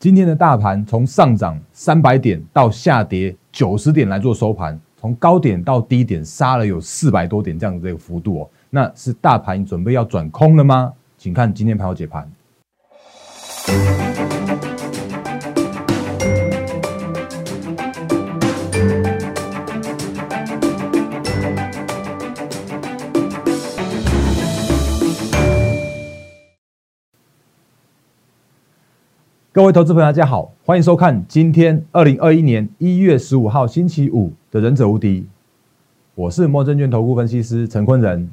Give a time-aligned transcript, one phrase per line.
[0.00, 10.90] 今天的大盘从上涨三百点到下跌九十点来做收盘，从高点到低点杀了有四百多点这样的一个幅度哦，那是大盘准备要转空了吗？
[11.18, 12.26] 请看今天盘后解盘。
[29.52, 35.22] 各位投资朋友，大家好，欢迎收看今天二零二一年一月十五号星期五的《忍者无敌》，
[36.14, 38.30] 我是莫证券投顾分析师陈坤仁。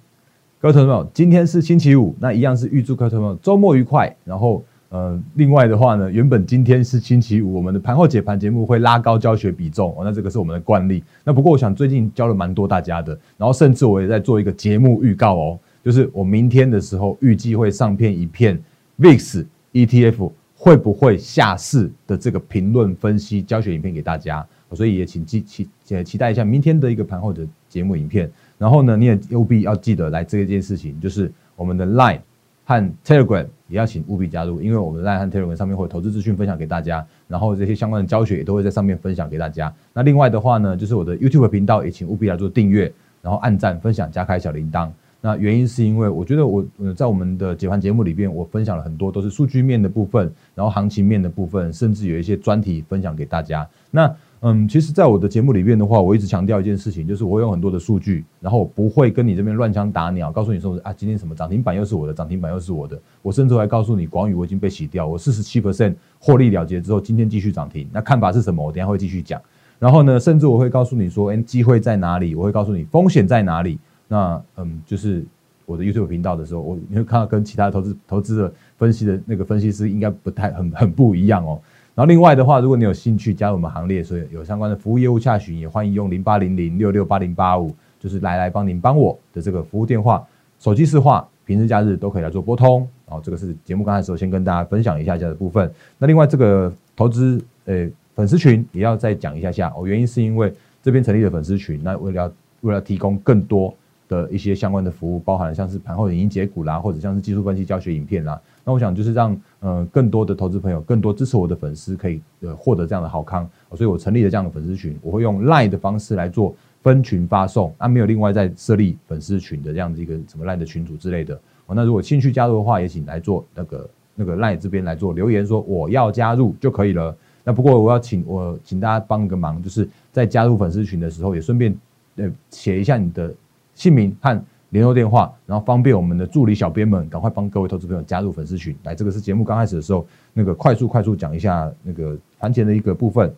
[0.61, 4.15] 各位投资朋友，今天是星期五，那一样是预祝各位投资朋友周末愉快。
[4.23, 11.03] 然后，呃，另外的话呢，原本今天是星期五，我们的盘后解盘节目会拉高教学比重哦，那这个是我们的惯例。
[11.23, 18.61] 那不过，我想最近教了蛮多大家的，然后甚至我也在做一个节目预告哦，就是我明天的时候预计会上片一片
[18.99, 20.31] VIX ETF。
[20.59, 25.69] 会不会下市的这个评论分析教学影片给大家，所以也请期期
[26.03, 28.29] 期待一下明天的一个盘后的节目影片。
[28.57, 32.21] 然后呢，你也务必要记得来这一件事情，就是我们的 Line
[32.65, 39.71] 和 Telegram 也要请务必加入，因为我们的 Line 和 Telegram 上面会有投资资讯分享给大家，然后这些相关的教学也都会在上面分享给大家。
[39.93, 42.91] 那另外的话呢，就是我的 YouTube 频道也请务必来做订阅，
[43.21, 44.89] 然后按赞、分享、加开小铃铛。
[45.27, 53.67] 那原因是因为我觉得我呃在我们的解盘节目里边，我分享了很多都是数据面的部分，然后行情面的部分，甚至有一些专题分享给大家。
[53.91, 62.97] 那嗯，其实，在我的节目里边的话，我一直强调一件事情，就是我有很多的数据，然后我不会跟你这边乱枪打鸟，告诉你说啊，今天什么涨停板又是我的，涨停板又是我的。
[63.21, 67.85] 我甚至还告诉你，广宇我已经被洗掉，我四十七 percent 获利了结之后，今天继续涨停。
[67.91, 68.65] 那看法是什么？
[68.65, 69.41] 我等下会继续讲。
[69.79, 72.33] 然后呢，甚至我会告诉你说，哎，机会在哪里？
[72.33, 73.79] 我会告诉你风险在哪里。
[74.07, 75.23] 那嗯，就是
[75.65, 81.59] 我的 YouTube 频道的时候，我你会看到跟其他投资投资的分析的那个分析师应该不太很很不一样哦。
[81.93, 90.23] 然后另外的话，如果你有兴趣加入我们行列，所以有相关的服务业务洽询，也欢迎用零八零零六六八零八五，就是来来帮您帮我的这个服务电话，
[90.59, 92.87] 手机市话，平日假日都可以来做拨通。
[93.07, 95.71] 然后这个是节目刚开始先跟大家分享一下下的部分。
[95.97, 100.53] 那另外这个投资呃粉丝群也要再讲一下下哦，原因是因为
[100.83, 103.75] 这边成立的粉丝群，那为了为了提供更多。
[104.07, 108.39] 的一些相关的服务，包含像是盘后影音解股啦，或者像是技术分析教学影片啦。
[108.63, 121.39] 那我想就是让呃更多的投资朋友，更多支持我的粉丝可以呃获得这样的好康，所以我成立了这样的粉丝群，我会用 Line 的方式来做分群发送，那没有另外再设立粉丝群的这样子一个什么 Line 的群组之类的。
[121.67, 127.15] 那如果兴趣加入的话，也请来做那个那个 Line 这边来做留言说我要加入就可以了。
[127.43, 131.77] 那不过我要请我请大家帮一个忙，就是在加入粉丝群的时候，也顺便
[132.15, 133.33] 呃写一下你的。
[133.77, 138.75] 姓名和联络电话，然后方便我们的助理小编们赶快帮各位投资朋友加入粉丝群。
[138.83, 143.31] 来，这个是节目刚开始的时候，那个快速快速讲一下那个盘前的一个部分。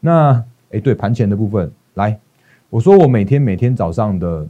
[0.00, 2.18] 那，哎，对，盘前的部分，来，
[2.70, 4.48] 我说我每天每天早上的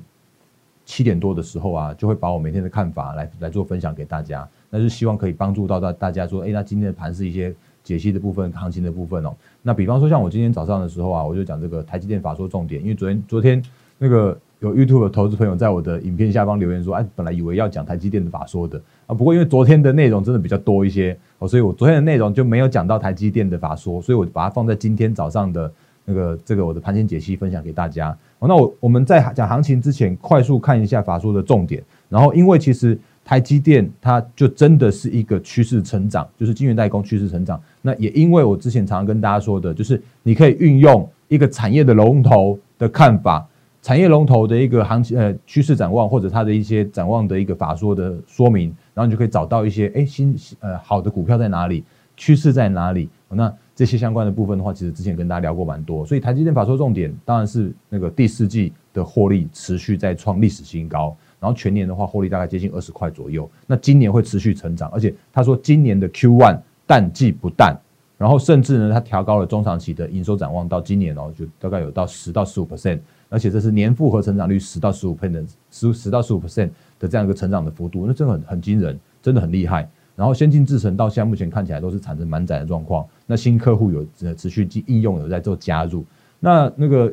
[0.86, 4.48] 七点多的时候啊，就会把我每天的看法来来做分享给大家。
[4.70, 9.34] 那是希望可以帮助到大大家说，哎，那今天的盘是一些解析的部分、行情的部分哦。
[9.60, 13.60] 那比方说像我今天早上的时候啊，我就讲这个台积电法说重点，因为昨天昨天
[13.98, 14.38] 那个。
[14.62, 25.72] 有 YouTube 的投资朋友在我的影片下方留言说：“哎，本来以为要讲台积电的法说的啊，不过因为昨天的内容真的比较多一些哦，所以我昨天的内容就没有讲到台积电的法说，所以我把它放在今天早上的
[26.05, 28.17] 那个这个我的盘前解析分享给大家。
[28.39, 31.83] 那我我们在讲行情之前，快速看一下法说的重点。
[32.09, 37.61] 然后，因为其实台积电它就真的是一个趋势成长，就是晶圆代工趋势成长。
[37.81, 43.45] 那也因为我之前常常跟大家说的，就是你可以运用一个产业的龙头的看法。”
[43.82, 51.82] 产业龙头的一个行情呃趋势展望，或者它的一些展望的一个法说的说明，然后你就可以找到一些哎新呃好的股票在哪里，
[52.16, 53.09] 趋势在哪里。
[53.28, 56.06] 那这些相关的部分的话，其实之前跟大家聊过蛮多。
[56.06, 63.50] 所以台积电法说重点当然是那个第四季的获利持续在创历史新高，然后全年的话获利大概接近二十块左右。
[63.66, 67.76] 那今年会持续成长，而且他说今年的 Q one 淡季不淡，
[68.16, 73.01] 然后甚至呢他调高了中长期的营收展望到今年哦就大概有到十到十五 percent。
[73.33, 76.69] 而且这是年复合成长率十到十五 percent 十十到十五 percent
[76.99, 79.89] 的这样一个成长的幅度，那真的很很惊人，真的很厉害。
[80.15, 84.07] 然后先进制程到现在目前看起来都是产生满载的状况，那新客户有
[84.37, 86.05] 持续应用有在做加入。
[86.39, 87.11] 那那个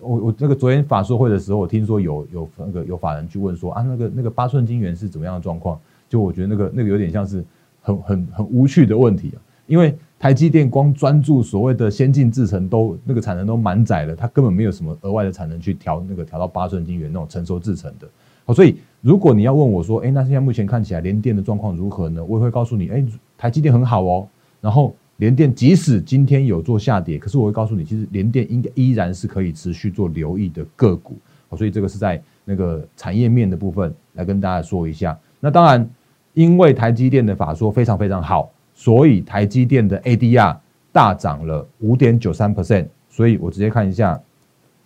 [0.00, 5.78] 我我那个昨天法说会的时候，我听说有有那个有法人去问说啊，那个那个八寸晶圆是怎么样的状况？
[6.08, 7.44] 就我觉得那个那个有点像是
[7.82, 9.96] 很很很无趣的问题啊，因为。
[10.18, 18.08] 台积电光专注所谓的先进制程，都那个产能都满载了，它根本没有什么额外的产能去调那个调到八寸晶圆那种成熟制程的。
[18.44, 22.24] 好，所以如果你要问我说，哎，那现在目前看起来联电的状况如何呢？
[22.24, 23.04] 我也会告诉你，哎，
[23.36, 24.26] 台积电很好哦。
[24.60, 31.16] 然后联电即使今天有做下跌，可是我会告诉你，其实联电应该依然是可以持续做留意的个股。
[31.48, 35.16] 好，所以这个是在那个产业面的部分来跟大家说一下。
[35.38, 35.88] 那当然，
[36.34, 40.56] 因为台积电的法说非常非常好，所以台积电的 ADR
[40.92, 42.86] 大涨了五点九三 percent。
[43.10, 44.20] 所以我直接看一下，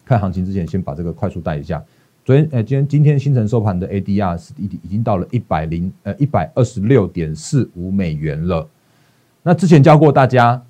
[0.06, 1.84] 看行情之前先把这个快速带一下。
[2.24, 8.66] 昨天，呃，今天今天新城收盘的 ADR 是已已经到了一百零呃一百二十六点四五美元了。
[9.42, 10.62] 那之前教过大家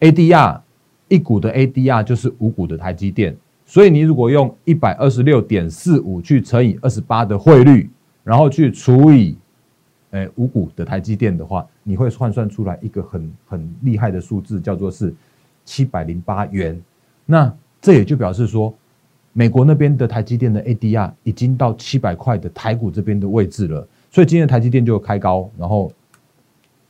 [0.00, 0.60] ，ADR
[1.08, 3.36] 一股的 ADR 就是五股的台积电，
[3.66, 7.90] 所以你如果用一百二十六点四五去乘以二十八的汇率，
[8.22, 9.36] 然后去除以，
[10.14, 15.14] 诶五股的台积电的话，你会换算出来一个很很厉害的数字，叫做是
[15.64, 16.80] 七百零八元。
[17.26, 18.74] 那这也就表示说。
[19.36, 25.90] 美国那边的台积电的 ADR 已经到七百块的台股这边的位置了，所以今天台积电就开高，然后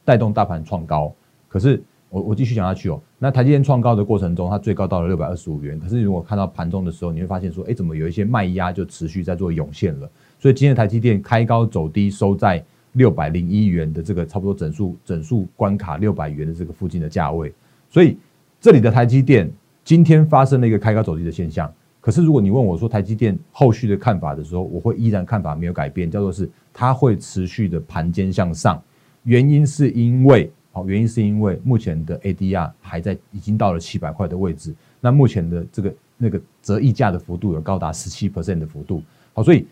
[0.04, 1.10] 带动大盘创高。
[1.48, 5.80] 可是我我继续讲下去哦，那台积电创高的过程中，它最高到了六百二十五元。
[5.80, 10.10] 可是如果看到盘中的时候，你会发现说，哎，怎么有一些卖压就持续在做涌现了？
[10.38, 12.62] 所以今天台积电开高走低，收在
[12.94, 17.52] 六百零一元的这个差不多整数整数关卡六百元的这个附近的价位。
[17.88, 18.18] 所以
[18.60, 19.48] 这里的台积电
[19.84, 21.72] 今天发生了一个开高走低的现象。
[22.00, 28.82] 可是，如果你问我说台积电后续的看法的时候，我会依然看法没有改变，叫做是它会持续的盘间向上。
[29.22, 39.02] 原因是因为，好，原因是因为目前的 ADR 还在已经到了七百块的位置，那目前的这个那个折溢价的幅度有高达十七 percent 的幅度，
[39.32, 39.66] 好，所以。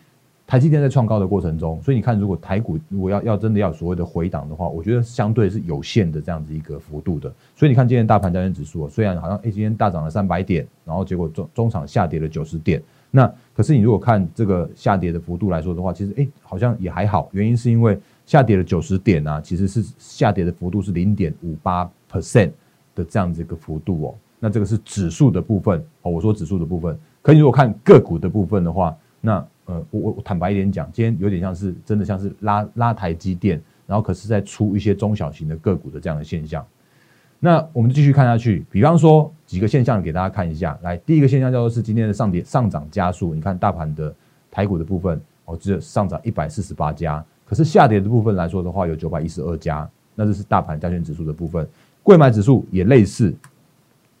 [0.45, 7.33] 台积电在创高的过程中，所以你看，如果台股如果要要真的要所谓的回档的话，我觉得相对是有限的这样子一个幅度的。
[7.55, 17.29] 所以你看今天大盘交易指数，虽然好像哎今天大涨了三百点，然后结果中中场下跌了九十点，那可是你如果看这个下跌的幅度来说的话，其实哎好像也还好。
[17.31, 22.51] 原因是因为下跌了九十点啊，其实是下跌的幅度是零点五八 percent
[22.93, 24.15] 的这样子一个幅度哦。
[24.39, 26.99] 那这个是指数的部分哦，我说指数的部分。
[27.21, 28.93] 可你如果看个股的部分的话，
[29.25, 36.65] 那呃，我我坦白一点讲，今天有点像是真的像是拉拉台积电，然后可是在出一些中小型的个股的这样的现象。
[37.39, 40.77] 那我们继续看下去，比方说几个现象给大家看一下。
[40.81, 43.33] 来，第一个现象叫做是今天的上跌上涨加速。
[43.33, 44.13] 你看大盘的
[44.51, 49.89] 台股的部分，哦，只有上涨一百四十八家，可是下跌的部分来说的话，有九百一十二家。
[50.15, 51.65] 那这是大盘加权指数的部分，
[52.03, 53.33] 贵买指数也类似，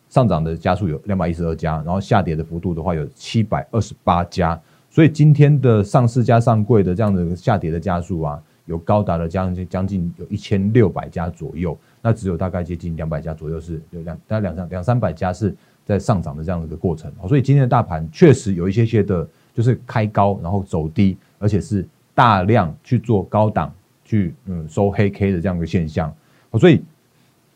[0.07, 4.57] 上涨的加速有两百一十二家，然后下跌的幅度的话有七百二十八家。
[4.93, 17.11] 所以今天的上市加上柜的这样的下跌的加速啊，有高达了将近将近有一千六百家左右，那只有大概接近两百家左右是有两大概两三两三百家是在上涨的这样的一个过程。
[17.27, 23.73] 所以今天的大盘确实有一些些的，就是开高然后走低，而且是大量去做高档
[24.05, 26.13] 去嗯收黑 K 的这样一个现象。
[26.59, 26.83] 所以，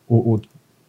[0.08, 0.36] 我我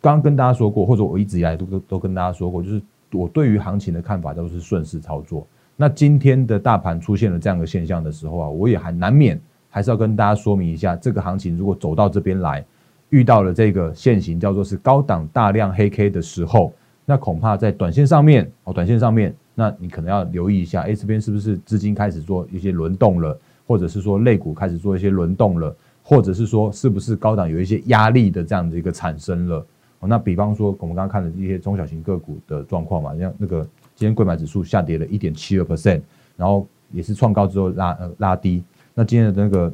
[0.01, 2.81] 刚刚跟大家说过，或者我一直以来都都跟大家说过，就是
[3.11, 5.45] 我对于行情的看法都是顺势操作。
[5.81, 9.39] 那今天的大盘出现了这样的现象的时候啊，我也还难免
[9.69, 12.65] 还是要跟大家说明一下，这个行情如果走到这边来，
[13.11, 16.73] 遇到了这个现形叫做是高档大量黑 K 的时候，
[17.05, 25.73] 那恐怕在短线上面哦，短线上面，那你可能要留意一下，哎，这边是不是资金开始做一些轮动了，或者是说类股开始做一些轮动了，
[26.03, 29.65] 或者是说是不是高档有一些压力的这样的一个产生了？
[30.01, 33.65] 哦，那比方说我们刚刚看的一些中小型个股的状况嘛，像那个。
[33.99, 35.99] 今天贵买指数下跌了一点七二 percent，
[36.37, 38.63] 然后也是创高之后拉呃拉低。
[38.93, 39.69] 那今天的那个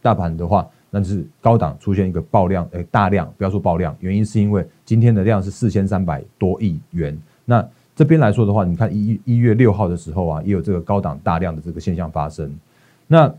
[0.00, 7.14] 大盘的话，那就是高档出现一个爆量，诶大量，不要说爆量，原因是因为今天的量是四千三百多亿元。
[7.44, 7.62] 那
[7.94, 12.50] 这边来说的话，你看一一月六号的时候啊，也有这个高档大量的这个现象发生。
[13.06, 13.30] 那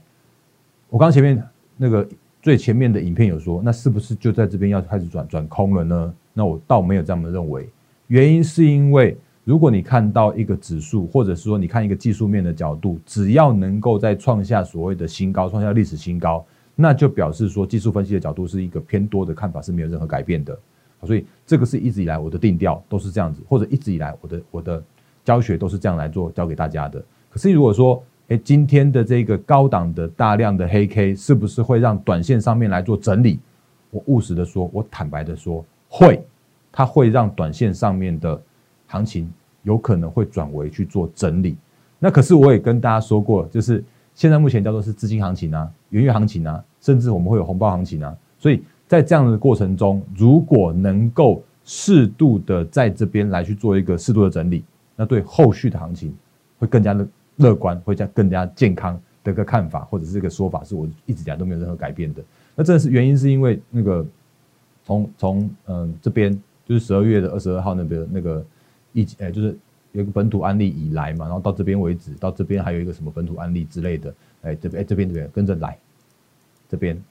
[0.91, 1.43] 我刚前面
[1.77, 2.07] 那个
[2.43, 6.13] 最前面的影片有说，那是不是就在这边要开始转转空了呢？
[6.31, 7.67] 那我倒没有这么认为，
[8.05, 9.17] 原因是因为。
[9.45, 20.57] 如果你看到一个指数，或者是说你看一个技术面的角度，只要能够在创下所谓的新高，创下历史新高，那就表示说技术分析的角度是一个偏多的看法是没有任何改变的。
[21.03, 24.83] 所以这个是一直以来我的定调都是这样子，或者一直以来我的我的
[25.23, 26.99] 教学都是这样来做教给大家的。
[27.29, 33.39] 可是如果说，哎，今天的这个高档的大量的黑 K 是不是会让短线上面来做整理？
[33.91, 36.25] 我务实的说，我坦白的说，会，
[36.71, 38.41] 它会让短线上面的。
[38.87, 39.31] 行情
[39.63, 41.57] 有可能会转为去做整理，
[41.99, 54.63] 那可是我也跟大家说过，就是现在目前叫做是资金行情啊、元月行情啊，甚至我们会有红包行情啊，所以在这样的过程中，如果能够适度的在这边来去做一个适度的整理，
[54.95, 56.15] 那对后续的行情
[56.59, 62.23] 会更加的乐观，会加更加健康的一个看法，或者是一个说法，是我一直以来都没有任何改变的。
[62.55, 64.05] 那这是原因，是因为那个
[64.83, 66.31] 从从嗯这边
[66.65, 68.45] 就是十二月的二十二号那边那个
[68.95, 69.55] 疫诶就是
[69.91, 75.77] 有一个本土案例以来嘛，然后到这边为止，到这边还有一个什么本土案例之类的，哎这边哎这边这边跟着来，
[76.67, 77.03] 这边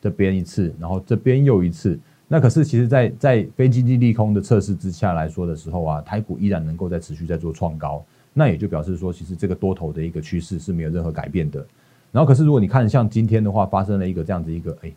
[0.00, 1.98] 这边一次，然后这边又一次。
[2.30, 11.66] 那可是其实，在在非经济利空的测试之下来说的时候啊，台股依然能够在持续在做创高，那也就表示说，其实这个多头的一个趋势是没有任何改变的。
[12.12, 14.92] 然后可是如果你看像今天的话，发生了一个这样子一个，哎，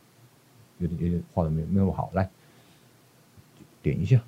[0.79, 2.29] 有点有点画的没没那么好，来
[3.81, 4.21] 点一下。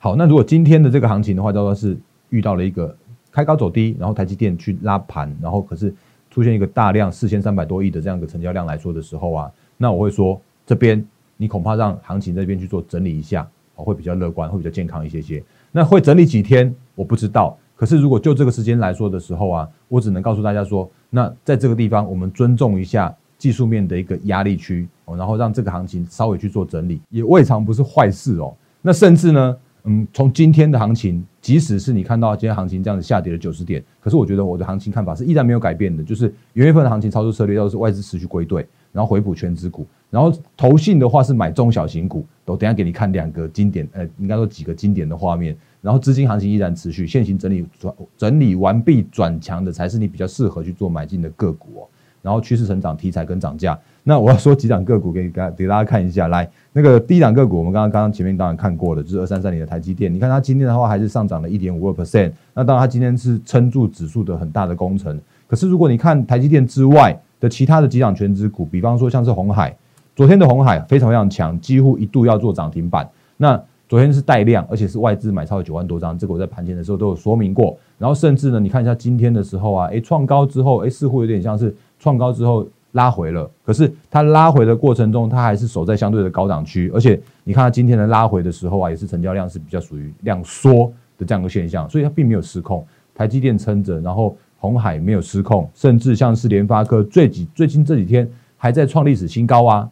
[0.00, 1.98] 好，那如果今天的这个行情的话，叫做是
[2.30, 2.96] 遇到了一个
[3.32, 5.92] 开高走低，然后台积电去拉盘，然后可是
[6.30, 9.50] 出现一个大量四千三百多亿的这样一个成交量来说的时候啊。
[9.76, 11.04] 那我会说，这边
[11.36, 15.42] 你恐怕让行情这边去做整理一下，哦，会比较乐观，会比较健康一些些。
[15.72, 17.58] 那会整理几天，我不知道。
[17.74, 28.54] 可是如果就这个时间来说的时候啊，我只能告诉大家说，那在这个地方，我们尊重一下技术面的一个压力区，然后让这个行情稍微去做整理，也未尝不是坏事哦。
[28.82, 38.66] 那甚至呢，嗯，从今天的行情，即使是你看到今天行情这样子下跌了九十点，可是我觉得我的行情看法是依然没有改变的，就是元月份的行情操作策略都是外资持续归队。
[38.90, 45.54] 然后回补全指股，然后投信的话是买中小型股，我等下给你看两个经典，呃，应该说几个经典的画面。
[45.82, 51.88] 然后资金行情依然持续，现行整理转整理完毕转强的才是你比较适合去做买进的个股哦。
[52.22, 56.28] 然后趋势成长题材跟涨价，那我要说几档个股给给给大家看一下。
[56.28, 60.10] 来，那个第一档个股我们刚刚刚刚前面当然看过了，就是二三三零的台积电。
[60.10, 65.20] 你看它今天的话还是上涨了一点五个 percent，那当然它今天是撑住指数的很大的工程。
[65.46, 69.76] 可是如果你看台积电之外，的其他的几档全指股，比方说像是红海，
[70.16, 73.06] 昨天的红海非常非常强，几乎一度要做涨停板。
[73.36, 77.76] 那昨天是带量，而且是外资买超九万多张，这个我在盘前的时候都有说明过。
[77.98, 83.50] 然后甚至呢，你看一下今天的时候啊，诶，创高之后，诶，似乎有点像是创高之后拉回了。
[83.64, 92.86] 可是它拉回的过程中，它还是守在相对的高档区，而且你看它今天的拉回的时候啊，也是成交量是比较属于量缩的这样一个现象，所以它并没有失控。
[93.14, 94.36] 台积电撑着，然后。
[94.60, 99.88] 红海没有失控，甚至像是联发科最几最近这几天还在创历史新高啊！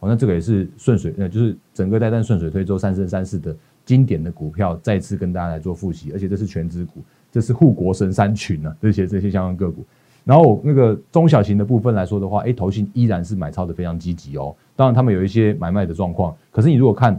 [0.00, 7.00] 哦，那这个也是顺水，呃，就是整个带单顺水推舟三生三世的经典的股票，再次跟大家来做复习，而且这是全资股，
[7.30, 9.84] 这是护国神山群啊，这些这些相关个股。
[10.28, 14.54] 然后那个中小型的部分来说的话，哎，投信依然是买超的非常积极哦。
[14.76, 17.18] 当然他们有一些买卖的状况，可是你如果看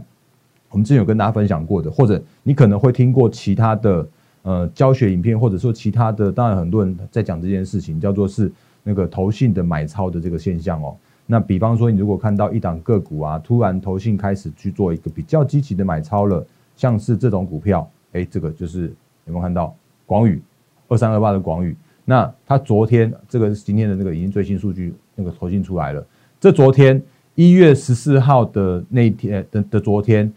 [0.70, 4.06] 我们之前有跟大家分享过的，或者你可能会听过其他的。
[4.42, 8.50] 呃，教学影片或者说其他的，当然很多人在讲这件事情，叫做是
[8.82, 10.96] 那个投信的买超的这个现象哦。
[11.26, 16.42] 那比方说，你如果看到一档个股啊，突然投信开始去做一个比较积极的买超了，
[16.74, 18.86] 像是这种股票，哎，这个就是
[19.26, 19.74] 有没有看到
[20.06, 20.40] 广宇
[20.88, 21.76] 二三二八的广宇？
[22.10, 26.04] 那它昨天这个今天的那个已经最新数据那个投信出来了，
[26.40, 27.00] 这昨天
[27.36, 30.32] 一月十四号的那天的的昨天。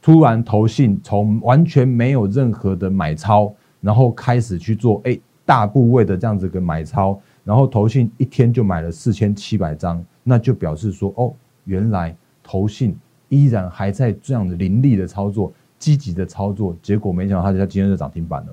[0.00, 12.96] 突然投信从完全没有任何的买超，然后开始去做哎大部位的这样子个买超，然后投信一天就买了四千七百张，那就表示说哦，原来投信
[13.28, 18.52] 依然还在这样的凌厉的操作，积极的操作，结果没想到他他今天就涨停板了，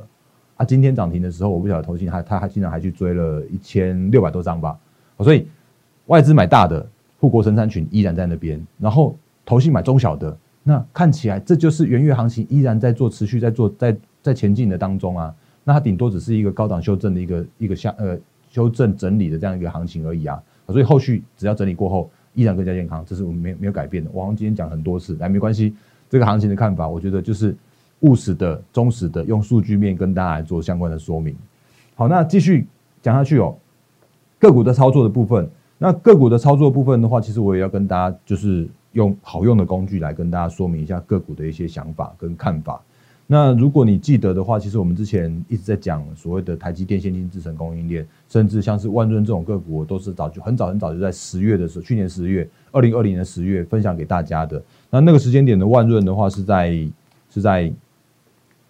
[0.56, 4.78] 啊，今天涨停的时候我不晓得投信还他还竟然还去追了一千六百多张吧，
[5.20, 5.48] 所以
[6.06, 6.86] 外资买大的
[7.20, 10.36] 护国神山群依然在那边，然后投信买中小的。
[10.64, 15.34] 那看起来这就是元月行情依然在做持续在做在在前进的当中啊，
[15.64, 18.18] 那它顶多只是一个高档修正的一个一个下呃
[18.50, 24.10] 修正整理的这样一个行情而已啊，所以后续只要整理过后依然更加健康，这是我们没没有改变的。
[24.12, 25.76] 我好像今天讲很多次，来没关系，
[26.10, 27.56] 这个行情的看法，我觉得就是
[28.06, 31.36] 务实的、忠实的，用数据面跟大家来做相关的说明。
[31.96, 32.66] 好，那继续
[33.02, 33.56] 讲下去哦，
[34.40, 38.68] 个股的操作的部分，那个股的操作部分的话，其实我也要跟大家就是。
[38.96, 42.82] 用好用的工具来跟大家说明一下个股的一些想法跟看法。
[43.28, 54.64] 那如果你记得的话，其实我们之前一直在讲所谓的台积电、先进制程供应链，甚至像是万润这种个股，都是早就很早很早就在十月的时候，去年十月，二零二零年十月分享给大家的。
[54.90, 56.72] 那那个时间点的万润的话，是在
[57.30, 57.70] 是在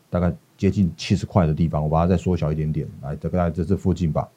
[0.09, 4.27] 大概接近七十块的地方，我把它再缩小一点点，来大概在这附近吧。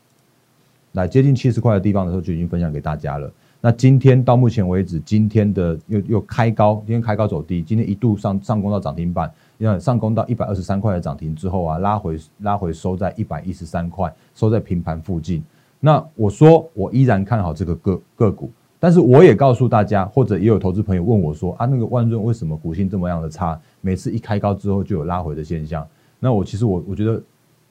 [0.93, 3.31] 来接近七十块的地方的时候，就已经分享给大家了。
[3.61, 15.43] 那今天到目前为止，今天的又又开高，今天开高走低，今天一度上上攻到涨停板，要上攻到一百二十三块的涨停之后啊，拉回拉回收在一百一十三块，收在平盘附近。
[15.81, 23.61] 那我说我依然看好这个个个股，但是我也告诉大家，或者也有投资朋友问我说啊，那个万润为什么股性这么样的差？
[23.81, 25.87] 每次一开高之后就有拉回的现象。
[26.19, 27.23] 那我其实我我觉得，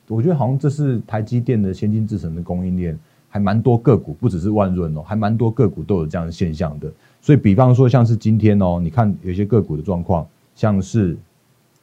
[0.08, 2.98] 我觉得好像这是台积电的先进制程的供应链。
[3.30, 6.90] 还蛮多个股，不只是万润哦，还蛮多个股都有这样的现象的。
[7.22, 11.16] 所以比方说像是今天哦，你看有些个股的状况，像是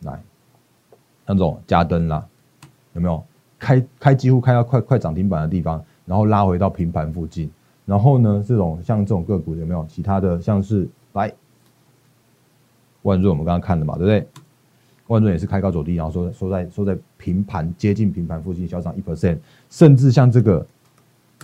[0.00, 0.18] 来
[1.26, 2.26] 那种加灯啦，
[2.94, 3.22] 有没有
[3.58, 7.50] 开开几乎开到快快涨停板的地方，然后拉回到平盘附近，
[7.86, 11.32] 然后呢，这种像这种个股有没有其他的像是来
[13.02, 14.26] 万润我们刚刚看的嘛，对不对？
[15.08, 19.38] 万润也是开高走低，然后收收在收在平盘接近平盘附近，小涨一 percent，
[19.68, 20.66] 甚至像这个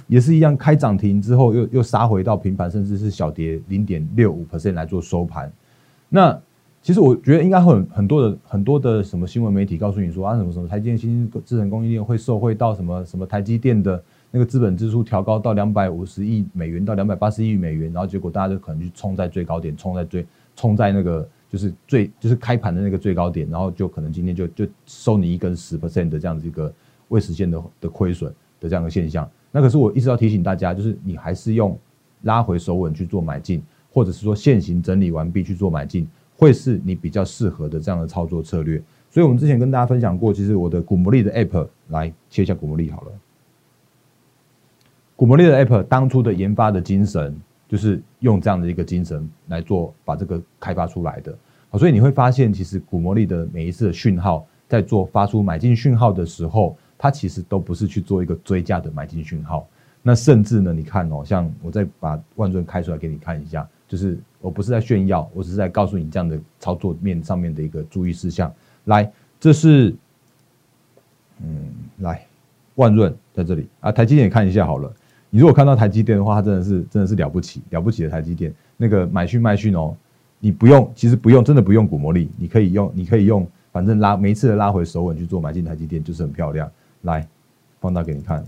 [0.07, 5.53] 也是一样，开涨停之后又又杀回到平盘，甚至是小跌零点六五 percent 来做收盘。
[6.09, 6.41] 那
[6.81, 21.29] 其实我觉得应该会很很多的很多的什么新闻媒体告诉你说啊什么什么台积电新智能供应链会受惠到什么什么台积电的那个资本支出调高到两百五十亿美元到两百八十亿美元，然后结果大家就可能去冲在最高点，冲在最冲在那个。
[21.51, 26.73] 就是最就是开盘的那个最高点，然后就可能今天就就收你一根十 percent 的这样子一个
[27.09, 29.29] 未实现的的亏损的这样的现象。
[29.51, 31.77] 那可是我一直要提醒大家，就是你还是用
[32.23, 33.61] 拉回手稳去做买进，
[33.93, 36.07] 或者是说现行整理完毕去做买进，
[36.37, 38.81] 会是你比较适合的这样的操作策略。
[39.11, 43.13] 所以我们之前跟大家分享过，其实我的古魔力的 app 来切一下古魔力好了。
[45.21, 47.39] 古魔力的 app 当初的研发的精神。
[47.69, 51.33] 就是用这样的一个精神来做，把这个开发出来的。
[51.69, 59.65] 好，所以你会发现，其实古魔力的每一次的讯号，在做发出买进讯号的时候，它其实都不是去做一个追加的买进讯号。
[60.03, 68.53] 那甚至呢，你看哦，像我再把万润开出来给你看一下，就是我不是在炫耀，我只是在告诉你这样的操作面上面的一个注意事项。
[68.87, 69.09] 来，
[69.39, 69.95] 这是，
[71.41, 72.27] 嗯，来
[72.75, 74.93] 万润在这里啊，台积电看一下好了。
[75.31, 78.53] 你如果看到台积电的话，它真的是真的是了不起了不起的台积电。
[78.77, 79.95] 那个买讯卖讯哦，
[80.41, 86.69] 你不用，其实不用，真的不用股魔力，你可以用，你可以用，反正拉每一次的拉回手稳去做买进台积电，就是很漂亮。
[87.03, 87.27] 来，
[87.79, 88.45] 放大给你看，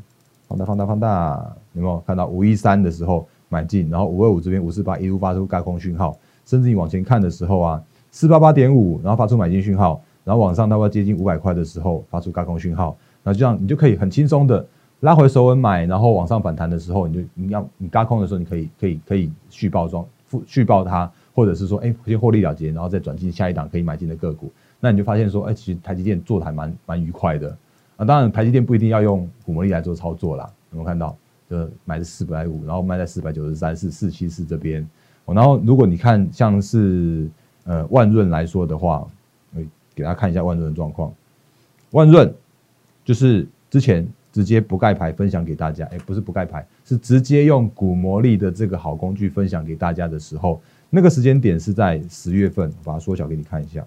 [0.49, 14.67] 放大放大放大，有没有看到五一三的时候买进，然后五二五这边五四八一路发出高空讯号，甚至你往前看的时候啊，四八八点五，然后发出买进讯号，然后往上大概接近五百块的时候发出高空讯号，那这样你就可以很轻松的。
[15.03, 24.49] 拉回首稳买，然后往上反弹的时候，你就你要你嘎空的时候，你可以可以可以续报装续续报它，或者是说，哎，先获利了结，然后再转进下一档可以买进的个股。
[24.79, 27.49] 那你就发现说，哎，其实台积电做的还蛮蛮愉快的
[27.97, 28.05] 啊。
[28.05, 30.49] 当然，台积电不一定要用股魔力来做操作啦。
[30.71, 31.17] 有没有看到？
[31.51, 34.89] 就买的四百五，然后卖在四百九十三，四四七四这边。
[35.27, 37.29] 然后如果你看像是
[37.65, 39.05] 呃万润来说的话，
[39.97, 41.13] 给大家看一下万润的状况。
[41.91, 42.33] 万润
[43.05, 44.07] 就是之前。
[44.33, 53.85] 直接不盖牌分享给大家，哎，不是不盖牌，是直接用股魔力的这个好工具分享给大家的时候，那个时间点是在十月份，我把它缩小给你看一下。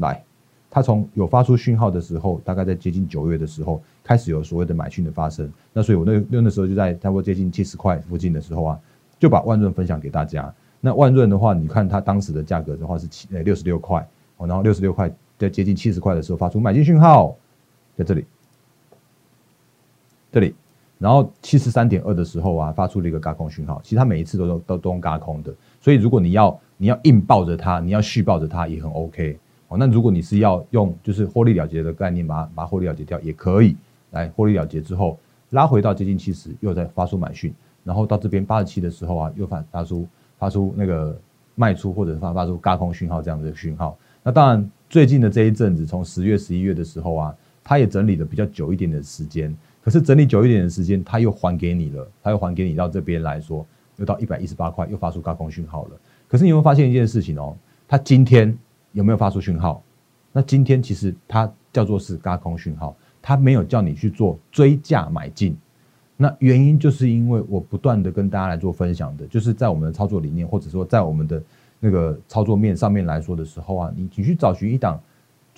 [0.00, 0.22] 来，
[0.68, 5.48] 它从有发出讯号的时候，大概在接近九月的时候，开始有所谓的买讯的发生。
[5.72, 8.80] 那所以我那那那时候就在差不多接近七十块附近的时候啊，
[9.18, 10.52] 就把万润分享给大家。
[10.80, 14.06] 那万润的话，你看它当时的价格的话是七呃六十六块，
[14.38, 17.36] 哦，然后六十六块在接近七十块的时候发出买进讯号。
[17.98, 18.24] 在这里，
[20.30, 20.54] 这里，
[20.98, 23.80] 然后七十三点二的时候啊，发出了一个嘎空讯号。
[23.82, 29.76] 其实它每一次都都都都嘎空的，所以如果你要你要硬抱着它，你要续抱着它也很 OK 哦。
[29.76, 33.76] 那如果你是要用就是获利了结的概念，把把获利了结掉也可以。
[34.12, 35.18] 来获利了结之后，
[35.50, 40.08] 拉回到接近七十，又在发出买讯，然后到这边八十七的时候啊，又发发出
[40.38, 41.20] 发出那个
[41.56, 43.98] 卖出或者发发出嘎空讯号这样的讯号。
[44.22, 47.34] 那当然最近的这一阵子，从十月十一月的时候啊。
[47.68, 55.90] 它也整理了比较久一点的时间，可是整理久一点的时间，它又还给你了，它又还给你到这边来说，又到一百一十八块，又发出高空讯号了。
[56.26, 57.54] 可是你会发现一件事情哦，
[57.86, 58.56] 它今天
[58.92, 59.82] 有没有发出讯号？
[60.32, 65.54] 那今天其实它叫做是高空讯号，它没有叫你去做追价买进。
[66.16, 71.42] 那原因就是因为我不断的跟大家来做分享的，就是在我们的操作理念，或者说在我们的
[71.80, 74.98] 那个操作面上面来说的时候啊，你你去找寻一档。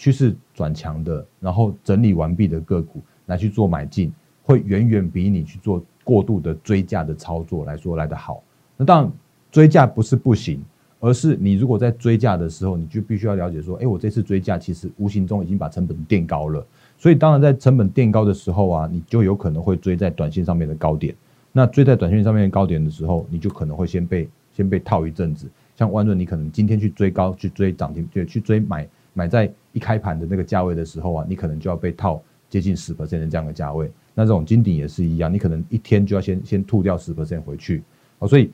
[0.00, 4.10] 趋势转强的，然后整理完毕的个股来去做买进，
[4.42, 8.42] 会远远比你去做过度的追价的操作来说来得好。
[8.78, 9.12] 那当然，
[9.52, 10.58] 追价不是不行，
[11.00, 16.66] 而是你如果在追价的时候，你就必须要了解说，哎，我这次追价其实无形中已经把成本垫高了。
[16.96, 21.14] 所以，当然在成本垫高的时候啊，你就有可能会追在短线上面的高点。
[21.52, 25.46] 那追在短线上面的高点的时候，你就可能会先被先被套一阵子。
[25.76, 28.88] 像万润，你可能今天去追高，去追涨停，就去追买。
[29.12, 33.90] 买在一开盘的那个价位的时候啊，你可能就要被套接近十 percent 的这样的价位。
[34.14, 37.82] 那这种金顶也是一样，你可能一天就要先先吐掉十 percent 回去。
[38.18, 38.50] 哦，所以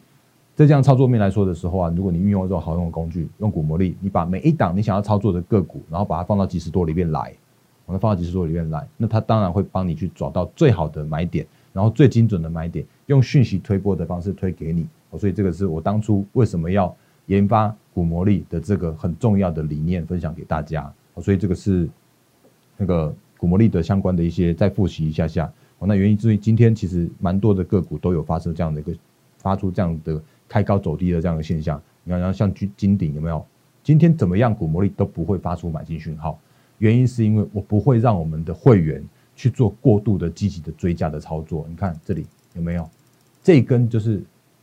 [0.55, 7.35] 在这样操作面来说的时候啊，如果你运用这种好用的工具，用股魔力，你把每一档你想要操作的个股，然后把它放到几十多里面来，
[7.85, 14.87] 把它放到几十多里面来，那它当然会帮你去找到最好的买点，然后最精准的买点，用讯息推波的方式推给你，
[15.19, 16.95] 所以这个是我当初为什么要
[17.27, 20.93] 研发股魔力的这个很重要的理念分享给大家。
[21.23, 21.89] 所以这个是
[22.77, 25.51] 那个股魔力的相关的一些再复习一下下。
[25.79, 28.95] 哦，那原因之于今天其实蛮多的个股都有发生这样的一个
[29.39, 31.81] 发出这样的开高走低的这样的现象。
[32.05, 33.45] 你看，然后像金金鼎有没有？
[33.83, 36.39] 今天怎么样，股魔力都不会发出买进讯号。
[36.79, 39.03] 原因是因为我不会让我们的会员
[39.35, 41.67] 去做过度的积极的追加的操作。
[41.69, 42.89] 你看这里有没有？
[43.43, 44.23] 这根就是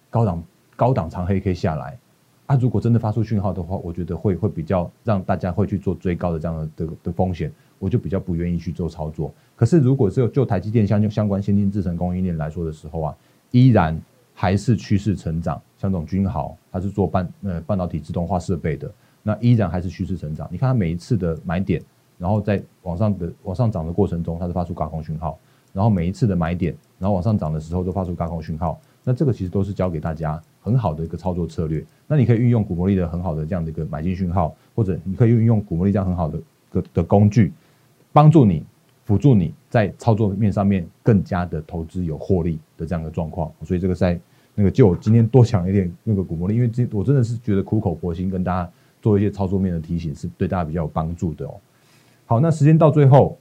[0.10, 0.44] 高档
[0.76, 1.98] 高档长黑 K 下来。
[2.46, 9.34] 啊，如果真的发出讯号的话，我觉得会会比较让大家会去做追高的这样的的的风险，我就比较不愿意去做操作。
[9.56, 13.16] 可是如果是就台积电相相关先进制程供应链来说的时候啊，
[13.52, 14.00] 依然
[14.34, 15.62] 还是趋势成长。
[15.78, 20.48] 像这种君豪，它是做半呃半导体自动化设备的，那依然还是趋势成长。
[20.52, 21.82] 你看它每一次的买点，
[22.18, 25.38] 然后在往上的往上涨的过程中，它是发出高空讯号，
[25.72, 28.80] 然后每一次的买点，然后往上涨的时候都发出高空讯号。
[29.04, 31.86] 那这个其实都是教给大家很好的一个操作策略。
[32.08, 36.40] 那你可以运用股魔力的很好的这样的一个买进讯号，或者你可以运用股魔力这样很好的
[36.72, 37.54] 的的工具，
[38.12, 38.66] 帮助你
[39.06, 43.52] 辅助你在操作面上面更加的投资有获利的这样的状况。
[43.64, 44.20] 所以这个在
[44.56, 48.70] 那个就我今天多讲一点那个股魔力，因为这我真的是觉得苦口婆心跟大家
[49.02, 51.56] 做一些操作面的提醒，是对大家比较有帮助的哦。
[52.26, 53.38] 好，那时间到最后，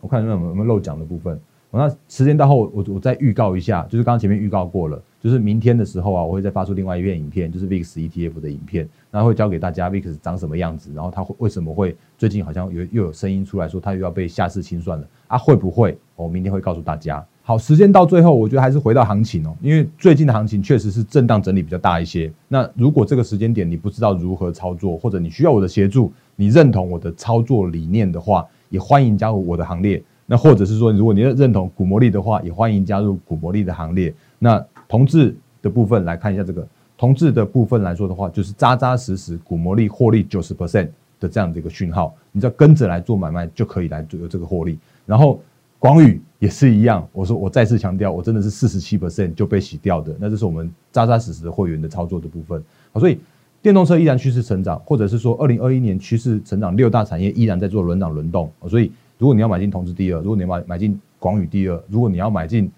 [0.00, 1.40] 我看有没有有没有漏讲的部分。
[1.76, 15.38] 那时间到后，我我再预告一下，就是刚刚前面预告过了，就是明天的时候啊，我会再发出另外一片影片，就是 VIX ETF 的影片，然后会教给大家 VIX 长什么样子，然后它会为什么会最近好像有又有声音出来说它又要被下市清算了啊？
[15.38, 15.96] 会不会？
[16.14, 17.24] 我明天会告诉大家。
[17.40, 22.30] 好，时间到最后，我觉得还是回到行情哦，因为最近的行情确实是震荡整理比较大一些。
[22.46, 30.02] 那如果这个时间点你不知道如何操作，或者你需要我的协助，你认同我的操作理念的话，也欢迎加入我的行列。
[30.26, 34.14] 那或者是说，如果你认同股魔力的话，也欢迎加入股魔力的行列。
[34.38, 36.66] 那同志的部分来看一下这个
[36.96, 44.78] 同志的部分来说的话，就是扎扎实实股魔力获利九十 percent 的这样的一个讯号，你只要跟着来做买卖就可以来做这个获利。
[45.06, 45.40] 然后
[45.78, 52.62] 广宇也是一样，我说我再次强调，我真的是四十七 percent 就被洗掉的，那这是我们扎扎实实的会员的操作的部分。
[52.92, 53.18] 好，所以
[53.60, 58.92] 电动车依然趋势成长，或者是说二零二一年趋势成长，六大产业依然在做轮涨轮动，所以。
[59.16, 62.70] 如果你要买进同志第二，如果你要买买进广宇第二，如果你要买进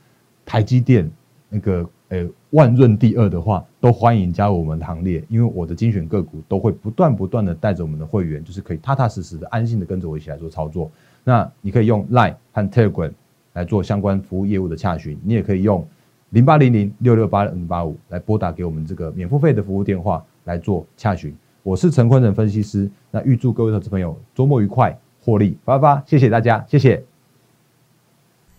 [0.44, 1.10] 台积电
[1.48, 10.90] 那个呃万润第二的话，都欢迎加入我们的行列，因为我的精选个股都会不断不断的带着我们的会员，就是可以踏踏实实的安心的跟着我一起来做操作。
[11.24, 13.12] 那你可以用 Line 和 Telegram
[13.52, 15.86] 来做相关服务业务的洽询，你也可以用
[16.30, 21.34] 零八零零六六八零八五来拨打给我们这个免付费的服务电话来做洽询。
[21.62, 24.96] 我是陈坤仁分析师，那预祝各位投资朋友周末愉快。
[25.18, 27.15] 获利发发，谢谢大家，谢谢。